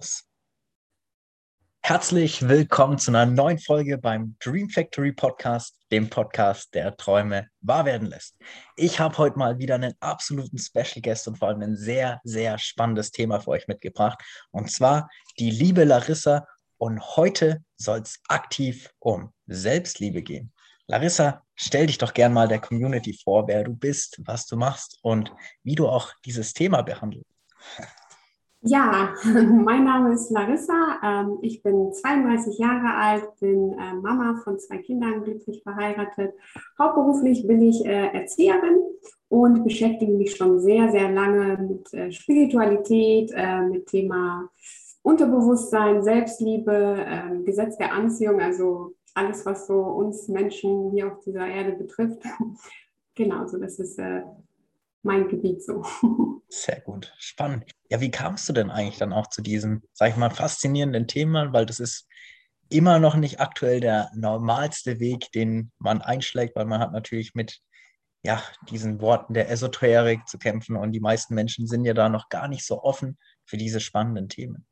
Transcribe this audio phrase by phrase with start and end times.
[0.00, 0.24] los.
[1.82, 7.84] Herzlich willkommen zu einer neuen Folge beim Dream Factory Podcast, dem Podcast, der Träume wahr
[7.84, 8.36] werden lässt.
[8.76, 12.58] Ich habe heute mal wieder einen absoluten Special Guest und vor allem ein sehr, sehr
[12.58, 14.22] spannendes Thema für euch mitgebracht.
[14.50, 15.08] Und zwar
[15.38, 16.46] die liebe Larissa.
[16.78, 20.52] Und heute soll es aktiv um Selbstliebe gehen.
[20.86, 24.98] Larissa, stell dich doch gern mal der Community vor, wer du bist, was du machst
[25.02, 25.30] und
[25.62, 27.26] wie du auch dieses Thema behandelst.
[28.62, 30.98] Ja, mein Name ist Larissa.
[31.02, 36.34] Ähm, ich bin 32 Jahre alt, bin äh, Mama von zwei Kindern, glücklich verheiratet.
[36.78, 38.78] Hauptberuflich bin ich äh, Erzieherin
[39.28, 43.32] und beschäftige mich schon sehr, sehr lange mit äh, Spiritualität,
[43.70, 44.50] mit Thema
[45.02, 51.46] Unterbewusstsein, Selbstliebe, ähm, Gesetz der Anziehung, also alles, was so uns Menschen hier auf dieser
[51.46, 52.22] Erde betrifft.
[53.14, 53.98] genau, so das ist
[55.02, 55.84] mein Gebiet so.
[56.48, 57.64] Sehr gut, spannend.
[57.90, 61.52] Ja, wie kamst du denn eigentlich dann auch zu diesem, sag ich mal, faszinierenden Thema?
[61.52, 62.06] Weil das ist
[62.68, 67.60] immer noch nicht aktuell der normalste Weg, den man einschlägt, weil man hat natürlich mit
[68.22, 72.28] ja, diesen Worten der Esoterik zu kämpfen und die meisten Menschen sind ja da noch
[72.28, 74.66] gar nicht so offen für diese spannenden Themen.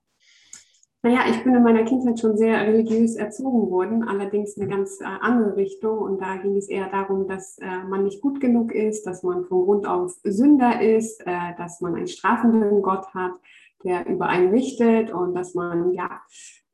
[1.02, 5.04] Naja, ich bin in meiner Kindheit schon sehr religiös erzogen worden, allerdings eine ganz äh,
[5.04, 5.98] andere Richtung.
[5.98, 9.44] Und da ging es eher darum, dass äh, man nicht gut genug ist, dass man
[9.44, 13.32] von Grund auf Sünder ist, äh, dass man einen strafenden Gott hat,
[13.84, 16.20] der über einen richtet und dass man ja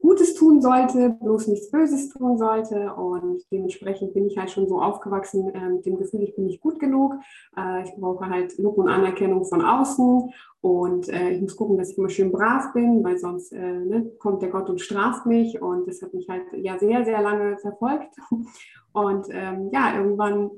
[0.05, 2.93] Gutes tun sollte, bloß nichts Böses tun sollte.
[2.93, 6.61] Und dementsprechend bin ich halt schon so aufgewachsen äh, mit dem Gefühl, ich bin nicht
[6.61, 7.15] gut genug.
[7.57, 10.31] Äh, ich brauche halt Lob und Anerkennung von außen.
[10.61, 14.13] Und äh, ich muss gucken, dass ich immer schön brav bin, weil sonst äh, ne,
[14.19, 15.63] kommt der Gott und straft mich.
[15.63, 18.15] Und das hat mich halt ja sehr, sehr lange verfolgt.
[18.93, 20.51] Und ähm, ja, irgendwann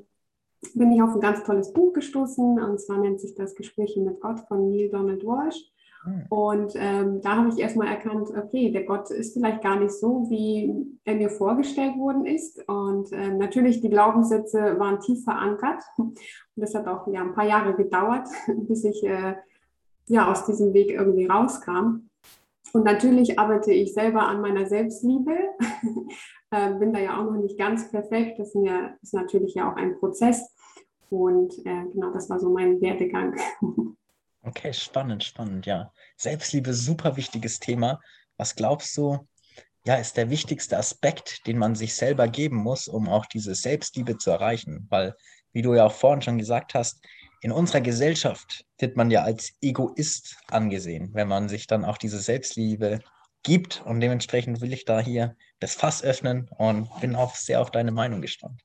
[0.74, 2.60] bin ich auf ein ganz tolles Buch gestoßen.
[2.60, 5.70] Und zwar nennt sich das Gespräche mit Gott von Neil Donald Walsh.
[6.06, 6.24] Hm.
[6.28, 10.26] Und ähm, da habe ich erstmal erkannt, okay, der Gott ist vielleicht gar nicht so,
[10.30, 10.72] wie
[11.04, 12.66] er mir vorgestellt worden ist.
[12.68, 15.82] Und äh, natürlich, die Glaubenssätze waren tief verankert.
[15.96, 16.16] Und
[16.54, 18.28] das hat auch ja, ein paar Jahre gedauert,
[18.68, 19.34] bis ich äh,
[20.06, 22.08] ja, aus diesem Weg irgendwie rauskam.
[22.72, 25.32] Und natürlich arbeite ich selber an meiner Selbstliebe.
[26.52, 28.38] äh, bin da ja auch noch nicht ganz perfekt.
[28.38, 30.54] Das ist, ja, ist natürlich ja auch ein Prozess.
[31.10, 33.34] Und äh, genau, das war so mein Werdegang.
[34.46, 35.92] Okay, spannend, spannend, ja.
[36.16, 38.00] Selbstliebe, super wichtiges Thema.
[38.36, 39.26] Was glaubst du,
[39.84, 44.18] ja, ist der wichtigste Aspekt, den man sich selber geben muss, um auch diese Selbstliebe
[44.18, 44.86] zu erreichen?
[44.88, 45.16] Weil,
[45.52, 47.04] wie du ja auch vorhin schon gesagt hast,
[47.40, 52.20] in unserer Gesellschaft wird man ja als Egoist angesehen, wenn man sich dann auch diese
[52.20, 53.00] Selbstliebe
[53.42, 53.82] gibt.
[53.84, 57.90] Und dementsprechend will ich da hier das Fass öffnen und bin auch sehr auf deine
[57.90, 58.62] Meinung gespannt.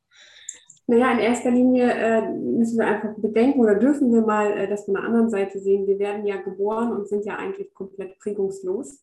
[0.91, 4.83] Naja, in erster Linie äh, müssen wir einfach bedenken oder dürfen wir mal äh, das
[4.83, 5.87] von der anderen Seite sehen.
[5.87, 9.01] Wir werden ja geboren und sind ja eigentlich komplett prägungslos.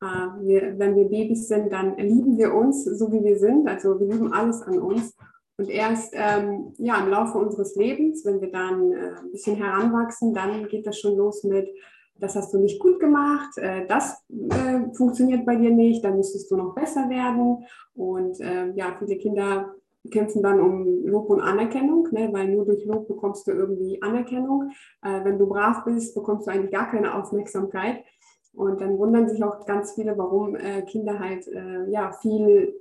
[0.00, 0.06] Äh,
[0.40, 3.68] wir, wenn wir Babys sind, dann lieben wir uns so, wie wir sind.
[3.68, 5.14] Also wir lieben alles an uns.
[5.58, 10.32] Und erst ähm, ja, im Laufe unseres Lebens, wenn wir dann äh, ein bisschen heranwachsen,
[10.32, 11.68] dann geht das schon los mit,
[12.18, 16.50] das hast du nicht gut gemacht, äh, das äh, funktioniert bei dir nicht, dann müsstest
[16.50, 17.66] du noch besser werden.
[17.94, 19.74] Und äh, ja, viele Kinder
[20.10, 24.70] kämpfen dann um Lob und Anerkennung, ne, weil nur durch Lob bekommst du irgendwie Anerkennung.
[25.02, 28.04] Äh, wenn du brav bist, bekommst du eigentlich gar keine Aufmerksamkeit.
[28.54, 32.74] Und dann wundern sich auch ganz viele, warum äh, Kinder halt äh, ja viel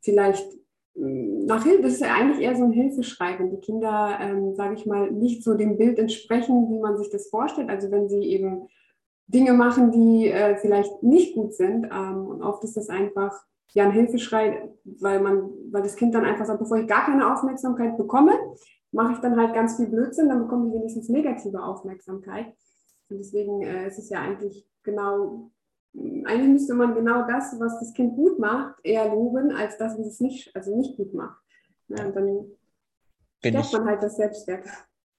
[0.00, 0.50] vielleicht
[0.94, 4.54] hm, nach Hilfe, das ist ja eigentlich eher so ein Hilfeschrei, wenn die Kinder, ähm,
[4.54, 7.68] sage ich mal, nicht so dem Bild entsprechen, wie man sich das vorstellt.
[7.68, 8.68] Also wenn sie eben
[9.26, 11.84] Dinge machen, die äh, vielleicht nicht gut sind.
[11.84, 13.32] Ähm, und oft ist das einfach
[13.72, 17.32] ja ein Hilfeschrei, weil man, weil das Kind dann einfach sagt, bevor ich gar keine
[17.32, 18.32] Aufmerksamkeit bekomme,
[18.92, 22.46] mache ich dann halt ganz viel Blödsinn, dann bekomme ich wenigstens negative Aufmerksamkeit.
[23.08, 25.50] Und deswegen äh, ist es ja eigentlich genau,
[25.94, 30.06] eigentlich müsste man genau das, was das Kind gut macht, eher loben, als das, was
[30.06, 31.40] es nicht, also nicht gut macht.
[31.88, 32.46] Ja, und dann
[33.40, 34.66] stärkt man halt das Selbstwert.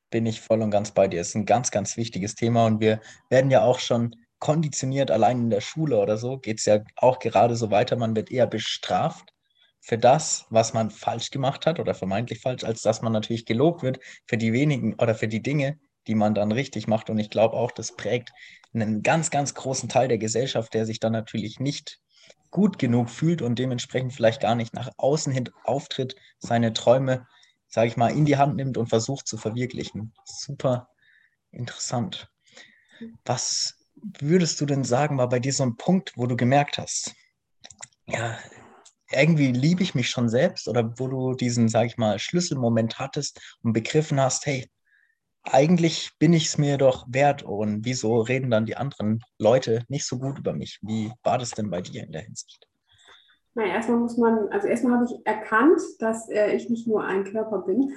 [0.09, 1.19] Bin ich voll und ganz bei dir.
[1.19, 5.39] Das ist ein ganz, ganz wichtiges Thema und wir werden ja auch schon konditioniert, allein
[5.39, 7.95] in der Schule oder so, geht es ja auch gerade so weiter.
[7.95, 9.29] Man wird eher bestraft
[9.79, 13.83] für das, was man falsch gemacht hat oder vermeintlich falsch, als dass man natürlich gelobt
[13.83, 17.09] wird für die wenigen oder für die Dinge, die man dann richtig macht.
[17.09, 18.31] Und ich glaube auch, das prägt
[18.73, 21.99] einen ganz, ganz großen Teil der Gesellschaft, der sich dann natürlich nicht
[22.49, 27.27] gut genug fühlt und dementsprechend vielleicht gar nicht nach außen hin auftritt, seine Träume,
[27.67, 30.13] sage ich mal, in die Hand nimmt und versucht zu verwirklichen.
[30.25, 30.89] Super
[31.51, 32.27] interessant.
[33.23, 33.80] Was
[34.19, 37.13] würdest du denn sagen, war bei dir so ein Punkt, wo du gemerkt hast,
[38.05, 38.37] ja,
[39.11, 43.57] irgendwie liebe ich mich schon selbst oder wo du diesen, sag ich mal, Schlüsselmoment hattest
[43.61, 44.69] und begriffen hast, hey,
[45.43, 50.05] eigentlich bin ich es mir doch wert und wieso reden dann die anderen Leute nicht
[50.05, 50.79] so gut über mich?
[50.81, 52.67] Wie war das denn bei dir in der Hinsicht?
[53.53, 57.25] Na, erstmal muss man, also erstmal habe ich erkannt, dass äh, ich nicht nur ein
[57.25, 57.93] Körper bin,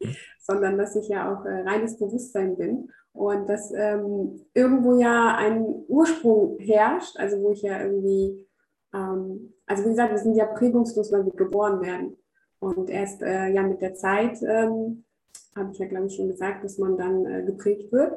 [0.00, 0.16] mhm.
[0.46, 5.64] Sondern dass ich ja auch äh, reines Bewusstsein bin und dass ähm, irgendwo ja ein
[5.88, 8.46] Ursprung herrscht, also wo ich ja irgendwie,
[8.94, 12.16] ähm, also wie gesagt, wir sind ja prägungslos, weil wir geboren werden.
[12.60, 15.04] Und erst äh, ja mit der Zeit, ähm,
[15.56, 18.16] habe ich ja glaube ich schon gesagt, dass man dann äh, geprägt wird.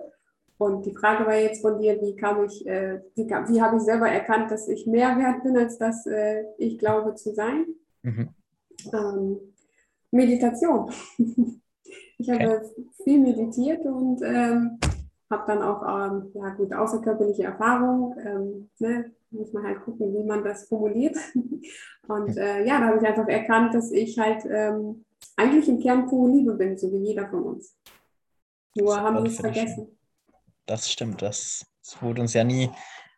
[0.57, 3.83] Und die Frage war jetzt von dir, wie kam ich, äh, wie, wie habe ich
[3.83, 7.65] selber erkannt, dass ich mehr wert bin, als dass äh, ich glaube zu sein?
[8.03, 8.29] Mhm.
[8.93, 9.39] Ähm,
[10.11, 10.91] Meditation.
[12.19, 12.86] ich habe okay.
[13.04, 14.80] viel meditiert und ähm,
[15.31, 18.16] habe dann auch ähm, ja gut außerkörperliche Erfahrung.
[18.24, 19.12] Ähm, ne?
[19.31, 21.18] Muss man halt gucken, wie man das formuliert.
[22.07, 25.06] und äh, ja, da habe ich einfach erkannt, dass ich halt ähm,
[25.36, 27.75] eigentlich im Kern pure Liebe bin, so wie jeder von uns.
[28.75, 30.00] Nur haben wir es vergessen
[30.69, 31.21] das stimmt.
[31.21, 32.69] Das, das wurde uns ja nie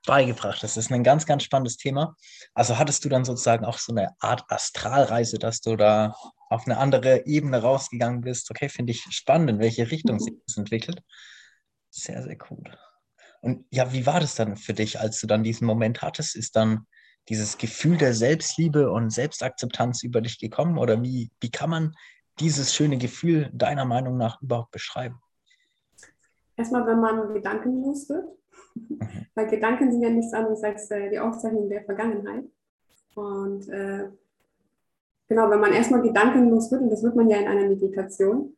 [0.06, 0.64] beigebracht.
[0.64, 2.16] Das ist ein ganz, ganz spannendes Thema.
[2.54, 6.16] Also hattest du dann sozusagen auch so eine Art Astralreise, dass du da
[6.50, 8.50] auf eine andere Ebene rausgegangen bist?
[8.52, 11.02] Okay, finde ich spannend, in welche Richtung sich das entwickelt.
[11.90, 12.64] Sehr, sehr cool.
[13.42, 16.36] Und ja, wie war das dann für dich, als du dann diesen Moment hattest?
[16.36, 16.86] Ist dann
[17.30, 20.78] dieses Gefühl der Selbstliebe und Selbstakzeptanz über dich gekommen?
[20.78, 21.96] Oder wie, wie kann man
[22.40, 25.20] dieses schöne Gefühl deiner Meinung nach überhaupt beschreiben?
[26.56, 28.41] Erstmal, wenn man gedankenlos wird, mhm.
[29.36, 32.46] weil Gedanken sind ja nichts anderes als äh, die Aufzeichnung der Vergangenheit.
[33.16, 34.10] Und äh,
[35.28, 38.56] genau, wenn man erstmal gedankenlos wird, und das wird man ja in einer Meditation,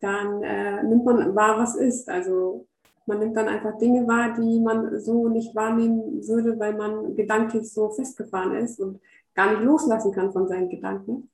[0.00, 2.08] dann äh, nimmt man wahr, was ist.
[2.08, 2.66] Also
[3.06, 7.72] man nimmt dann einfach Dinge wahr, die man so nicht wahrnehmen würde, weil man gedanklich
[7.72, 9.00] so festgefahren ist und
[9.34, 11.30] gar nicht loslassen kann von seinen Gedanken.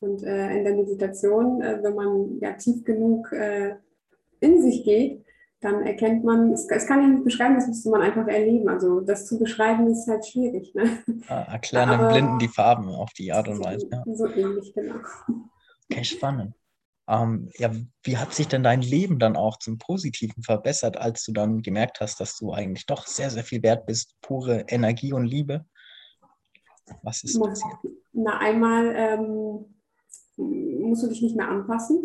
[0.00, 3.76] Und äh, in der Meditation, äh, wenn man ja tief genug äh,
[4.40, 5.24] in sich geht,
[5.60, 8.68] dann erkennt man, es, es, kann ich nicht beschreiben, das müsste man einfach erleben.
[8.68, 10.74] Also das zu beschreiben ist halt schwierig.
[10.74, 11.02] Ne?
[11.28, 13.88] Ah, erklären dem Blinden die Farben auf die Art und Weise.
[13.90, 14.04] Ja.
[14.14, 14.96] So ähnlich, genau.
[15.90, 16.54] Okay, spannend.
[17.08, 17.70] Ähm, ja,
[18.02, 22.00] wie hat sich denn dein Leben dann auch zum Positiven verbessert, als du dann gemerkt
[22.00, 25.64] hast, dass du eigentlich doch sehr, sehr viel wert bist, pure Energie und Liebe?
[27.02, 27.76] Was ist passiert?
[28.12, 29.76] Na, einmal ähm,
[30.36, 32.04] musst du dich nicht mehr anpassen.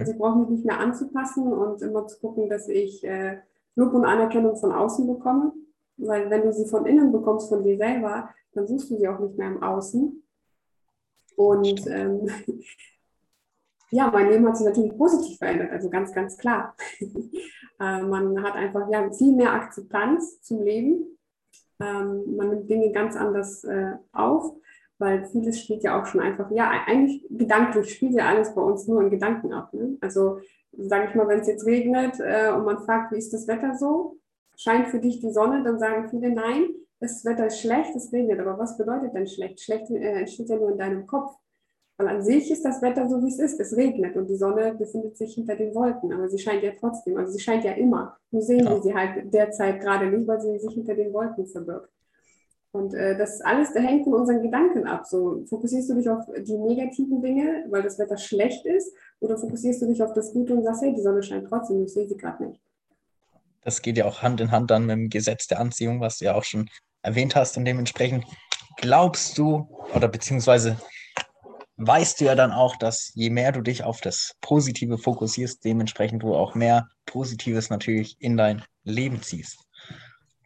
[0.00, 3.38] Also ich brauche mich nicht mehr anzupassen und immer zu gucken, dass ich äh,
[3.76, 5.52] Lob und Anerkennung von außen bekomme.
[5.98, 9.18] Weil wenn du sie von innen bekommst, von dir selber, dann suchst du sie auch
[9.18, 10.22] nicht mehr im Außen.
[11.36, 12.28] Und ähm,
[13.90, 16.74] ja, mein Leben hat sich natürlich positiv verändert, also ganz, ganz klar.
[17.00, 21.18] äh, man hat einfach ja, viel mehr Akzeptanz zum Leben.
[21.78, 24.56] Ähm, man nimmt Dinge ganz anders äh, auf
[25.00, 28.86] weil vieles spielt ja auch schon einfach, ja, eigentlich gedanklich spielt ja alles bei uns
[28.86, 29.72] nur in Gedanken ab.
[29.72, 29.96] Ne?
[30.00, 30.38] Also
[30.76, 33.74] sage ich mal, wenn es jetzt regnet äh, und man fragt, wie ist das Wetter
[33.74, 34.18] so?
[34.56, 36.68] Scheint für dich die Sonne, dann sagen viele, nein,
[37.00, 38.40] das Wetter ist schlecht, es regnet.
[38.40, 39.60] Aber was bedeutet denn schlecht?
[39.60, 41.34] Schlecht äh, entsteht ja nur in deinem Kopf.
[41.96, 43.58] Weil an sich ist das Wetter so, wie es ist.
[43.58, 47.16] Es regnet und die Sonne befindet sich hinter den Wolken, aber sie scheint ja trotzdem,
[47.16, 48.16] also sie scheint ja immer.
[48.30, 51.90] Nur sehen wir sie halt derzeit gerade nicht, weil sie sich hinter den Wolken verbirgt.
[52.72, 55.04] Und äh, das alles das hängt von unseren Gedanken ab.
[55.06, 59.82] So fokussierst du dich auf die negativen Dinge, weil das Wetter schlecht ist, oder fokussierst
[59.82, 62.16] du dich auf das Gute und sagst, hey, die Sonne scheint trotzdem, ich sehe sie
[62.16, 62.60] gerade nicht.
[63.62, 66.26] Das geht ja auch Hand in Hand dann mit dem Gesetz der Anziehung, was du
[66.26, 66.70] ja auch schon
[67.02, 67.56] erwähnt hast.
[67.56, 68.24] Und dementsprechend
[68.76, 70.78] glaubst du oder beziehungsweise
[71.76, 76.22] weißt du ja dann auch, dass je mehr du dich auf das Positive fokussierst, dementsprechend
[76.22, 79.58] du auch mehr Positives natürlich in dein Leben ziehst.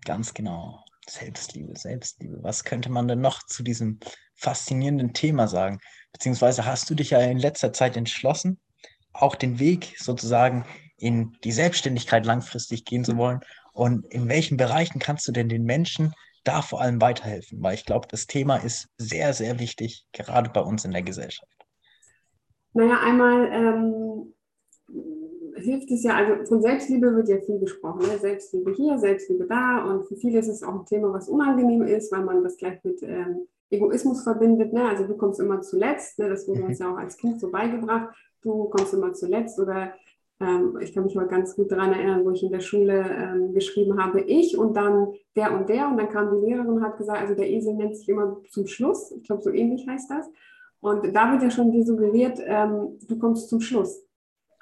[0.04, 0.85] Ganz genau.
[1.09, 2.39] Selbstliebe, Selbstliebe.
[2.43, 3.99] Was könnte man denn noch zu diesem
[4.35, 5.79] faszinierenden Thema sagen?
[6.13, 8.61] Beziehungsweise hast du dich ja in letzter Zeit entschlossen,
[9.13, 13.41] auch den Weg sozusagen in die Selbstständigkeit langfristig gehen zu wollen?
[13.73, 17.63] Und in welchen Bereichen kannst du denn den Menschen da vor allem weiterhelfen?
[17.63, 21.51] Weil ich glaube, das Thema ist sehr, sehr wichtig, gerade bei uns in der Gesellschaft.
[22.73, 24.35] Naja, einmal ähm,
[25.57, 28.01] hilft es ja, also von Selbstliebe wird ja viel gesprochen.
[28.01, 28.19] Ne?
[28.19, 29.85] Selbstliebe hier, Selbstliebe da.
[29.85, 32.83] Und für viele ist es auch ein Thema, was unangenehm ist, weil man das gleich
[32.85, 34.73] mit ähm, Egoismus verbindet.
[34.73, 34.89] Ne?
[34.89, 36.19] Also du kommst immer zuletzt.
[36.19, 36.29] Ne?
[36.29, 38.15] Das wurde uns ja auch als Kind so beigebracht.
[38.43, 39.59] Du kommst immer zuletzt.
[39.59, 39.93] Oder
[40.41, 43.55] ähm, ich kann mich mal ganz gut daran erinnern, wo ich in der Schule ähm,
[43.55, 45.89] geschrieben habe, ich und dann der und der.
[45.89, 48.67] Und dann kam die Lehrerin und hat gesagt, also der Esel nennt sich immer zum
[48.67, 49.13] Schluss.
[49.13, 50.31] Ich glaube, so ähnlich heißt das.
[50.81, 54.04] Und da wird ja schon suggeriert, ähm, du kommst zum Schluss.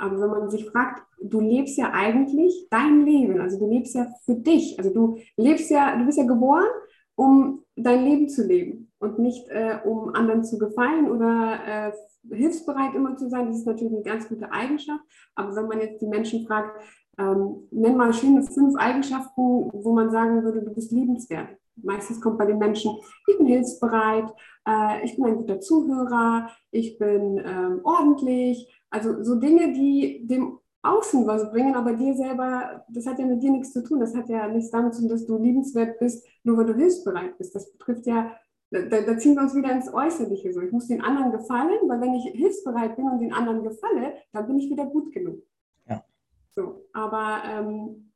[0.02, 4.08] Aber wenn man sich fragt, du lebst ja eigentlich dein Leben, also du lebst ja
[4.24, 6.66] für dich, also du lebst ja, du bist ja geboren
[7.14, 11.92] um dein Leben zu leben und nicht äh, um anderen zu gefallen oder äh,
[12.34, 13.46] hilfsbereit immer zu sein.
[13.46, 15.04] Das ist natürlich eine ganz gute Eigenschaft.
[15.34, 16.80] Aber wenn man jetzt die Menschen fragt,
[17.18, 21.48] ähm, nenn mal schöne fünf Eigenschaften, wo man sagen würde, du bist liebenswert.
[21.76, 24.32] Meistens kommt bei den Menschen, ich bin hilfsbereit,
[24.68, 28.72] äh, ich bin ein guter Zuhörer, ich bin ähm, ordentlich.
[28.90, 33.42] Also so Dinge, die dem Außen was bringen, aber dir selber, das hat ja mit
[33.42, 34.00] dir nichts zu tun.
[34.00, 37.38] Das hat ja nichts damit zu tun, dass du liebenswert bist, nur weil du hilfsbereit
[37.38, 37.54] bist.
[37.54, 38.32] Das betrifft ja,
[38.70, 40.52] da, da ziehen wir uns wieder ins Äußerliche.
[40.52, 40.60] So.
[40.60, 44.46] Ich muss den anderen gefallen, weil wenn ich hilfsbereit bin und den anderen gefalle, dann
[44.46, 45.42] bin ich wieder gut genug.
[45.88, 46.04] Ja.
[46.50, 48.11] So, aber ähm,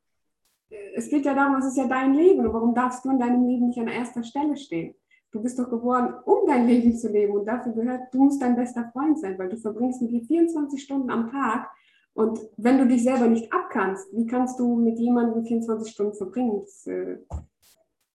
[0.95, 3.45] es geht ja darum, es ist ja dein Leben und warum darfst du in deinem
[3.45, 4.95] Leben nicht an erster Stelle stehen?
[5.31, 8.55] Du bist doch geboren, um dein Leben zu leben und dafür gehört, du musst dein
[8.55, 11.69] bester Freund sein, weil du verbringst mit dir 24 Stunden am Tag
[12.13, 16.61] und wenn du dich selber nicht abkannst, wie kannst du mit jemandem 24 Stunden verbringen?
[16.61, 17.17] Das, äh,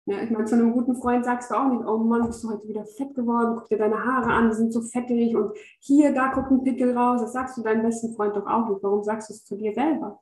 [0.07, 2.51] ja, ich meine, zu einem guten Freund sagst du auch nicht, oh Mann, bist du
[2.51, 6.15] heute wieder fett geworden, guck dir deine Haare an, die sind so fettig und hier,
[6.15, 7.21] da guckt ein Pickel raus.
[7.21, 8.83] Das sagst du deinem besten Freund doch auch nicht.
[8.83, 10.19] Warum sagst du es zu dir selber?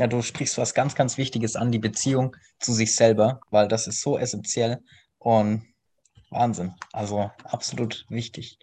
[0.00, 3.86] Ja, du sprichst was ganz, ganz Wichtiges an, die Beziehung zu sich selber, weil das
[3.86, 4.78] ist so essentiell
[5.18, 5.60] und
[6.30, 6.72] Wahnsinn.
[6.94, 8.58] Also absolut wichtig.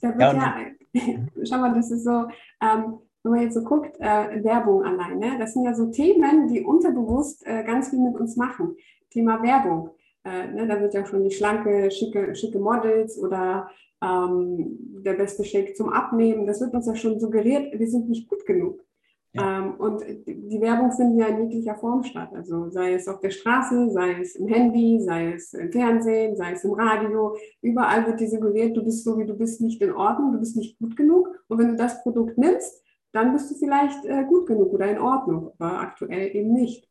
[0.00, 0.56] Da wird ja,
[0.92, 1.02] ja
[1.44, 2.28] schau mal, das ist so,
[2.62, 5.36] ähm, wenn man jetzt so guckt, äh, Werbung allein, ne?
[5.36, 8.76] das sind ja so Themen, die unterbewusst äh, ganz viel mit uns machen.
[9.10, 9.90] Thema Werbung.
[10.24, 10.68] Äh, ne?
[10.68, 13.68] Da wird ja schon die schlanke, schicke, schicke Models oder
[14.00, 18.28] ähm, der beste Shake zum Abnehmen, das wird uns ja schon suggeriert, wir sind nicht
[18.28, 18.84] gut genug.
[19.32, 19.58] Ja.
[19.58, 22.30] Ähm, und die Werbung findet ja in jeglicher Form statt.
[22.34, 26.52] Also sei es auf der Straße, sei es im Handy, sei es im Fernsehen, sei
[26.52, 27.36] es im Radio.
[27.60, 30.56] Überall wird dir suggeriert, du bist so, wie du bist, nicht in Ordnung, du bist
[30.56, 31.28] nicht gut genug.
[31.48, 32.82] Und wenn du das Produkt nimmst,
[33.12, 36.88] dann bist du vielleicht äh, gut genug oder in Ordnung, aber aktuell eben nicht.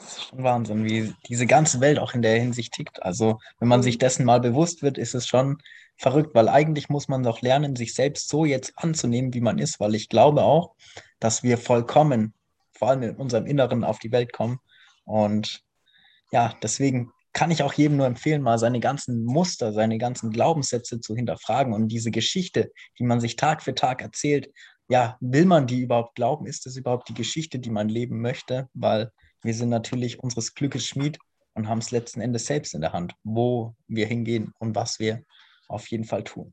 [0.00, 3.02] Das ist schon Wahnsinn, wie diese ganze Welt auch in der Hinsicht tickt.
[3.02, 5.58] Also, wenn man sich dessen mal bewusst wird, ist es schon
[5.96, 9.78] verrückt, weil eigentlich muss man doch lernen, sich selbst so jetzt anzunehmen, wie man ist,
[9.78, 10.74] weil ich glaube auch,
[11.18, 12.32] dass wir vollkommen,
[12.72, 14.58] vor allem in unserem Inneren, auf die Welt kommen.
[15.04, 15.62] Und
[16.32, 21.00] ja, deswegen kann ich auch jedem nur empfehlen, mal seine ganzen Muster, seine ganzen Glaubenssätze
[21.00, 24.50] zu hinterfragen und diese Geschichte, die man sich Tag für Tag erzählt,
[24.88, 26.46] ja, will man die überhaupt glauben?
[26.46, 28.68] Ist das überhaupt die Geschichte, die man leben möchte?
[28.74, 29.12] Weil
[29.42, 31.18] wir sind natürlich unseres Glückes Schmied
[31.54, 35.22] und haben es letzten Endes selbst in der Hand, wo wir hingehen und was wir
[35.68, 36.52] auf jeden Fall tun.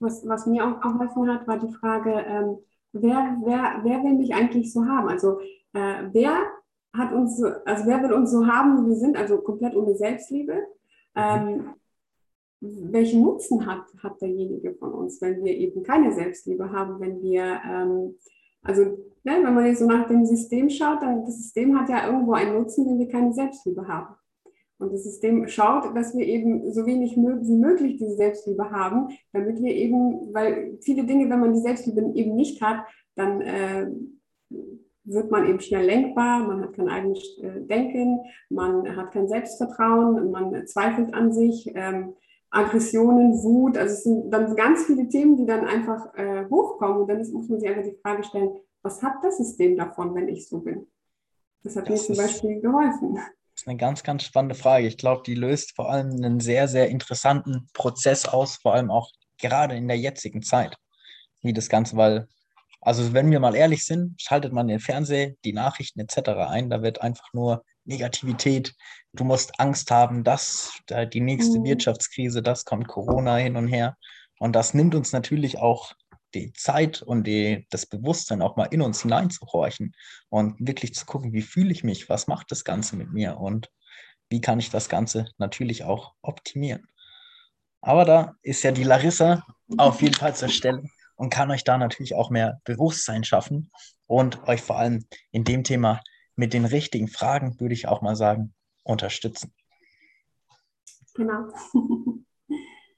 [0.00, 2.58] Was, was mir auch geholfen hat, war die Frage, ähm,
[2.92, 5.08] wer, wer, wer will mich eigentlich so haben?
[5.08, 5.40] Also
[5.72, 6.46] äh, wer
[6.92, 10.62] hat uns, also wer will uns so haben, wie wir sind, also komplett ohne Selbstliebe?
[11.14, 11.74] Ähm,
[12.60, 17.60] welchen Nutzen hat, hat derjenige von uns, wenn wir eben keine Selbstliebe haben, wenn wir,
[17.64, 18.16] ähm,
[18.62, 22.06] also ne, wenn man jetzt so nach dem System schaut, dann das System hat ja
[22.06, 24.14] irgendwo einen Nutzen, wenn wir keine Selbstliebe haben.
[24.78, 29.60] Und das System schaut, dass wir eben so wenig wie möglich diese Selbstliebe haben, damit
[29.60, 32.84] wir eben, weil viele Dinge, wenn man die Selbstliebe eben nicht hat,
[33.16, 33.90] dann äh,
[35.04, 38.20] wird man eben schnell lenkbar, man hat kein eigenes äh, Denken,
[38.50, 42.14] man hat kein Selbstvertrauen, man zweifelt an sich, ähm,
[42.50, 47.08] Aggressionen, Wut, also es sind dann ganz viele Themen, die dann einfach äh, hochkommen und
[47.08, 48.50] dann muss man sich einfach die Frage stellen,
[48.88, 50.86] was hat das System davon, wenn ich so bin?
[51.62, 53.16] Das hat das mir zum Beispiel geholfen.
[53.16, 54.86] Das ist eine ganz, ganz spannende Frage.
[54.86, 59.10] Ich glaube, die löst vor allem einen sehr, sehr interessanten Prozess aus, vor allem auch
[59.38, 60.74] gerade in der jetzigen Zeit.
[61.42, 62.28] Wie das Ganze, weil,
[62.80, 66.30] also wenn wir mal ehrlich sind, schaltet man den Fernseher, die Nachrichten etc.
[66.48, 68.74] ein, da wird einfach nur Negativität,
[69.12, 70.80] du musst Angst haben, dass
[71.12, 71.64] die nächste mhm.
[71.64, 73.98] Wirtschaftskrise, das kommt Corona hin und her.
[74.38, 75.92] Und das nimmt uns natürlich auch
[76.34, 79.94] die Zeit und die, das Bewusstsein auch mal in uns hineinzuhorchen
[80.28, 83.70] und wirklich zu gucken, wie fühle ich mich, was macht das Ganze mit mir und
[84.30, 86.86] wie kann ich das Ganze natürlich auch optimieren.
[87.80, 90.82] Aber da ist ja die Larissa auf jeden Fall zur Stelle
[91.16, 93.70] und kann euch da natürlich auch mehr Bewusstsein schaffen
[94.06, 96.00] und euch vor allem in dem Thema
[96.36, 98.54] mit den richtigen Fragen, würde ich auch mal sagen,
[98.84, 99.54] unterstützen.
[101.14, 101.48] Genau.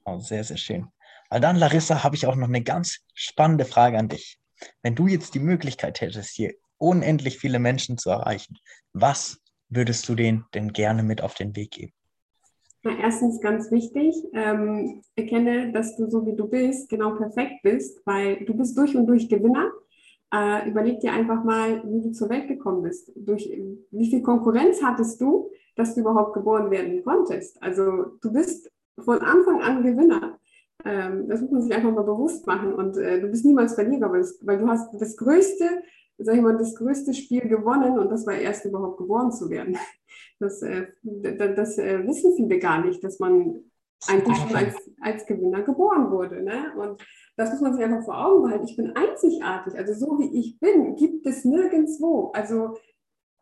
[0.07, 0.89] Oh, sehr, sehr schön.
[1.31, 4.39] Weil dann, Larissa, habe ich auch noch eine ganz spannende Frage an dich.
[4.83, 8.59] Wenn du jetzt die Möglichkeit hättest, hier unendlich viele Menschen zu erreichen,
[8.93, 11.93] was würdest du denen denn gerne mit auf den Weg geben?
[12.83, 18.01] Na, erstens ganz wichtig, ähm, erkenne, dass du so wie du bist, genau perfekt bist,
[18.07, 19.71] weil du bist durch und durch Gewinner.
[20.33, 23.13] Äh, überleg dir einfach mal, wie du zur Welt gekommen bist.
[23.15, 23.49] Durch
[23.91, 27.63] wie viel Konkurrenz hattest du, dass du überhaupt geboren werden konntest?
[27.63, 30.40] Also du bist von Anfang an Gewinner.
[30.85, 32.75] Ähm, das muss man sich einfach mal bewusst machen.
[32.75, 35.83] Und äh, du bist niemals Verlierer, weil, weil, du hast das größte
[36.23, 39.77] sag ich mal, das größte Spiel gewonnen und das war erst überhaupt geboren zu werden.
[40.43, 43.63] Das, äh, das, das äh, wissen viele gar nicht, dass man
[44.09, 46.43] eigentlich schon als, als Gewinner geboren wurde.
[46.43, 46.73] Ne?
[46.79, 47.03] Und
[47.37, 48.65] das muss man sich einfach vor Augen behalten.
[48.67, 49.77] Ich bin einzigartig.
[49.77, 52.31] Also so wie ich bin, gibt es nirgendwo.
[52.33, 52.79] Also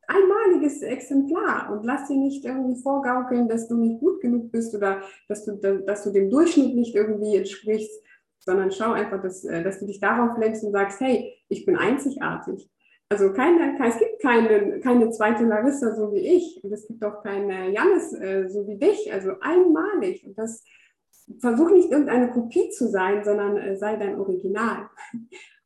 [0.08, 5.02] einmaliges Exemplar und lass dir nicht irgendwie vorgaukeln, dass du nicht gut genug bist oder
[5.28, 8.02] dass du, dass du dem Durchschnitt nicht irgendwie entsprichst,
[8.38, 11.76] sondern schau einfach, dass, äh, dass du dich darauf lenkst und sagst, hey, ich bin
[11.76, 12.68] einzigartig.
[13.10, 17.22] Also keine, es gibt keine, keine zweite Larissa so wie ich und es gibt auch
[17.22, 20.26] keine Jannis äh, so wie dich, also einmalig.
[20.26, 20.64] Und das
[21.40, 24.88] versuch nicht irgendeine Kopie zu sein, sondern äh, sei dein Original.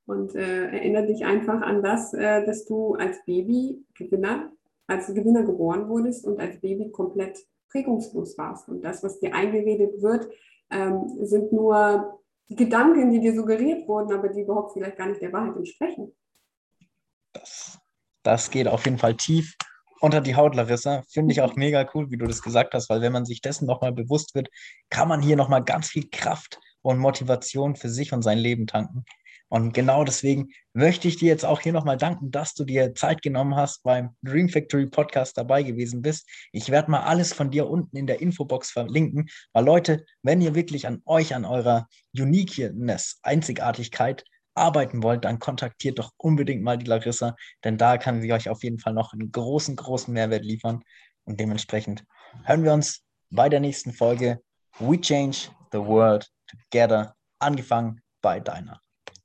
[0.07, 4.51] Und äh, erinnere dich einfach an das, äh, dass du als Baby Gewinner,
[4.87, 7.39] als Gewinner geboren wurdest und als Baby komplett
[7.71, 8.69] prägungslos warst.
[8.69, 10.29] Und das, was dir eingeredet wird,
[10.71, 15.33] ähm, sind nur Gedanken, die dir suggeriert wurden, aber die überhaupt vielleicht gar nicht der
[15.33, 16.13] Wahrheit entsprechen.
[17.33, 17.79] Das,
[18.23, 19.57] das geht auf jeden Fall tief
[20.01, 21.03] unter die Haut, Larissa.
[21.09, 23.67] Finde ich auch mega cool, wie du das gesagt hast, weil wenn man sich dessen
[23.67, 24.49] nochmal bewusst wird,
[24.91, 29.05] kann man hier nochmal ganz viel Kraft und Motivation für sich und sein Leben tanken.
[29.53, 33.21] Und genau deswegen möchte ich dir jetzt auch hier nochmal danken, dass du dir Zeit
[33.21, 36.27] genommen hast, beim Dream Factory Podcast dabei gewesen bist.
[36.53, 40.55] Ich werde mal alles von dir unten in der Infobox verlinken, weil Leute, wenn ihr
[40.55, 41.87] wirklich an euch, an eurer
[42.19, 44.25] Uniqueness, Einzigartigkeit
[44.55, 48.63] arbeiten wollt, dann kontaktiert doch unbedingt mal die Larissa, denn da kann sie euch auf
[48.65, 50.83] jeden Fall noch einen großen, großen Mehrwert liefern.
[51.25, 52.05] Und dementsprechend
[52.45, 54.41] hören wir uns bei der nächsten Folge
[54.79, 58.82] We Change the World Together, angefangen bei deiner.